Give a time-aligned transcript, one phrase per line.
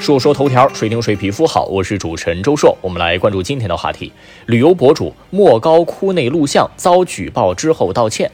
[0.00, 1.66] 说说头条，谁听谁皮肤好。
[1.66, 4.10] 我是主持人周硕，我们来关注今天的话题：
[4.46, 8.30] 旅游博主莫高窟内录像遭举报之后道歉。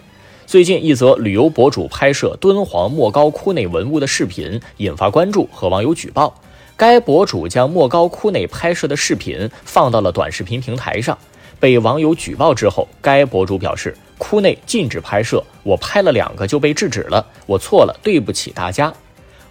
[0.47, 6.33] 最近一则旅游博主拍摄敦煌莫高窟内文物的视频引发关注和网友举报。
[6.77, 11.19] 该博主将莫高窟内拍摄的视频放到了短视频平台上，
[11.59, 18.95] 被网友举报之后，该博主表示窟内禁止拍摄，我拍了两个就被制止了，我错了，对不起大家。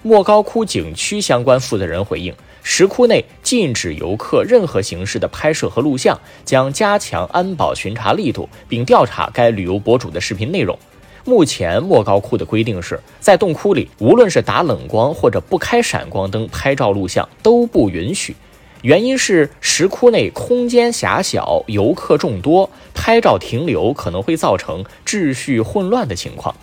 [0.08, 2.32] 莫高窟景区相关负责人回应：
[2.62, 10.78] 石窟内禁止游客任何形式的拍摄和录像，将加强安保巡查力度，并调查该旅游博主的视频内容。
[11.24, 18.36] 目前莫高窟的规定是在洞窟里，无论是打冷光或者不开闪光灯拍照录像都不允许。
[18.84, 26.54] 原因是石窟内空间狭小，游客众多，拍照停留可能会造成秩序混乱的情况。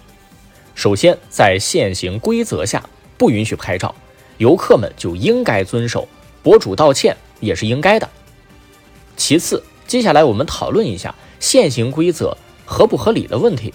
[0.76, 2.80] 首先，在现行规则下。
[3.22, 3.94] 不允许拍照，
[4.38, 6.08] 游客们就应该遵守。
[6.42, 8.08] 博主道歉也是应该的。
[9.16, 13.72] 其次，接下来我们讨论一下现行规则合不合理的问题。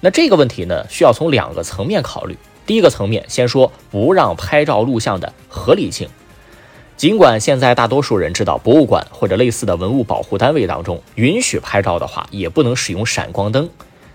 [0.00, 2.36] 那这个问题呢，需要从两个层面考虑。
[2.66, 6.08] 第一个层面，先说不让拍照录像的合理性。
[6.96, 13.70] 尽管现在大多数人知道，博物馆或者类似的文物保护单位当中，允许拍照的话，也不能使用闪光灯。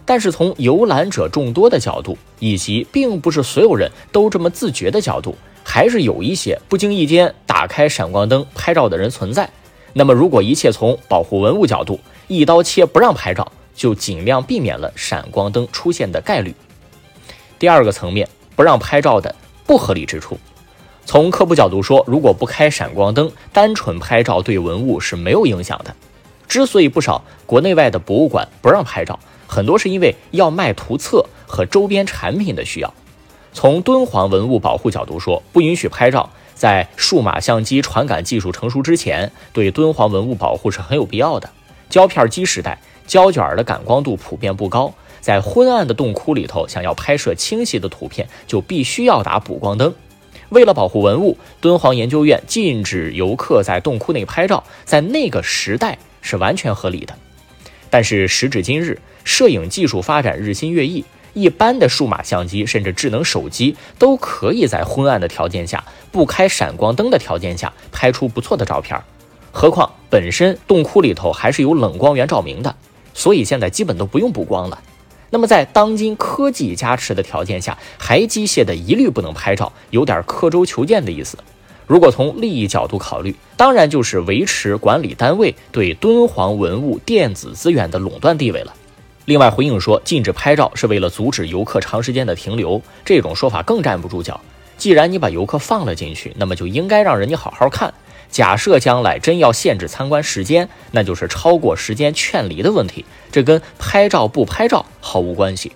[0.10, 9.48] 但是从游览者众多的角度，以及并不是所有人都这么自觉的角度，还是有一些不经意间打开闪光灯拍照的人存在。
[9.94, 16.56] 那么，如果一切从保护文物角度一刀切不让拍照，就尽量避免了闪光灯出现的概率。
[17.60, 19.36] 第二个层面，不让拍照的
[19.68, 20.40] 不合理之处，
[21.06, 25.96] 从科普角度说，如果不开闪光灯，单纯拍照对文物是没有影响的。
[26.48, 29.20] 之所以不少国内外的博物馆不让拍照，
[29.50, 32.94] 很多是因为要卖图册和周边产品的需要。
[33.52, 41.50] 从敦煌文物保护角度说，不允许拍照，在数码相机传感技术成熟之前，对敦煌文物保护是很有必要的。
[41.90, 49.92] 胶片机时代，胶卷的感光度普遍不高，在昏暗的洞窟里头，想要拍摄清晰的图片，就必须要打补光灯。
[50.50, 57.18] 为了保护文物，敦煌研究院禁止游客在洞窟内拍照，在那个时代是完全合理的。
[57.90, 69.02] 但是时至今日，摄影技术发展日新月异，一般的数码相机甚至智能手机都可以在昏暗的条件下、不开闪光灯的条件下拍出不错的照片。
[69.52, 72.76] 何况本身洞窟里头还是有冷光源照明的，
[73.14, 74.80] 所以现在基本都不用补光了。
[75.32, 81.38] 那么在当今科技加持的条件下，还机械的一律不能拍照，有点刻舟求剑的意思。
[81.90, 88.76] 如果从利益角度考虑，当然就是维持管理单位对敦煌文物电子资源的垄断地位了。
[89.26, 94.40] 另外回应说，禁止拍照是为了阻止游客长时间的停留，这种说法更站不住脚。
[94.78, 97.92] 既然你把游客放了进去，那么就应该让人家好好看。
[98.30, 105.72] 假设将来真要限制参观时间，那就是超过时间劝离的问题，这跟拍照不拍照毫无关系。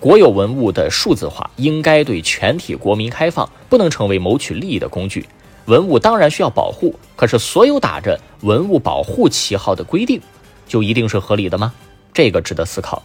[0.00, 5.24] 国有文物的数字化应该对全体国民开放，不能成为谋取利益的工具。
[5.66, 10.20] 文物当然需要保护，可是所有打着文物保护旗号的规定，
[10.66, 11.72] 就一定是合理的吗？
[12.12, 13.02] 这个值得思考。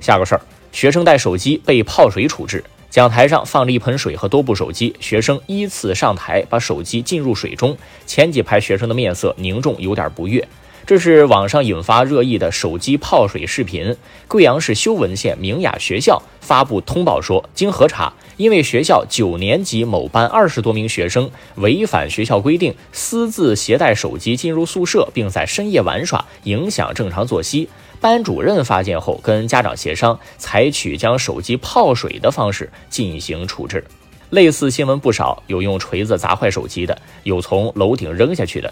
[0.00, 0.40] 下个事儿，
[0.72, 7.76] 学生带手机被泡水处置，讲台上放了一盆水和多部手机，学生依次上台把手机浸入水中，
[8.06, 10.46] 前几排学生的面色凝重，有点不悦。
[10.86, 13.96] 这是网上引发热议的手机泡水视频。
[14.28, 27.66] 贵阳市修文县明雅学校发布通报说，经核查，因为学校九年级某班二十多名学生违反学校规定，私自携带手机进入宿舍，并在深夜玩耍，影响正常作息。
[27.98, 33.82] 班主任发现后，跟家长协商，采取将手机泡水的方式进行处置。
[34.28, 38.70] 类似新闻不少，有用锤子砸坏手机的，有从楼顶扔下去的。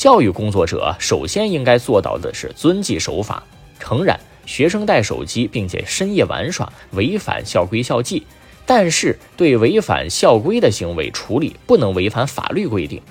[0.00, 3.42] 教育工作者首先应该做到的是遵纪守法。
[3.78, 8.26] 诚然，学生带手机并且深夜玩耍，违反校规校纪，
[8.64, 13.02] 但是对违反校规的行为处理不能违反法律规定。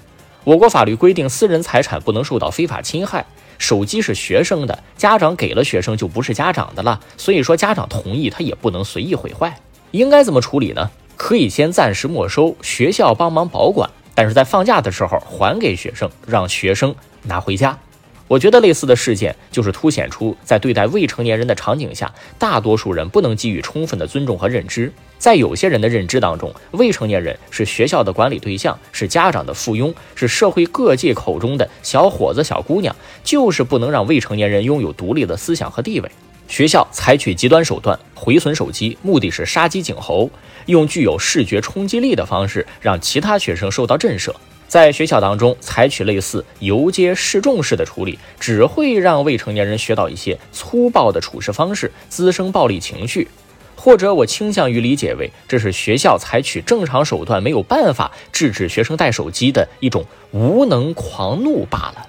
[0.44, 3.24] 我国法律规定，私人财产不能受到非法侵害。
[3.60, 7.00] 手机是学生的，家长给了学生就不是家长的了。
[7.18, 9.56] 所以说，家长同意他也不能随意毁坏。
[9.92, 10.90] 应该怎么处理呢？
[11.16, 13.88] 可以先暂时没收，学校帮忙保管。
[14.20, 16.94] 但是在放假的时候还给学生，让学生
[17.24, 17.80] 拿回家。
[18.28, 24.92] 我觉得类似的事件就是凸显出在对待未成年人的场景下，大多数人不能给予充分的尊重和认知。
[25.18, 32.94] 在有些人的认知当中，未成年人是学校的管理对象，是家长的附庸，是社会各界口中的小伙子、小姑娘，
[33.24, 36.12] 就是不能让未成年人拥有独立的思想和地位。
[36.50, 40.30] 学校采取极端手段毁损手机，目的是杀鸡儆猴，
[40.66, 44.34] 用具有视觉冲击力的方式让其他学生受到震慑。
[44.68, 53.28] 在学校当中采取类似游街示众式的处理，只会让未成年人学到一些粗暴的处事方式，滋生暴力情绪。
[53.76, 62.09] 或者我倾向于理解为，这是学校采取正常手段没有办法制止学生带手机的一种无能狂怒罢了。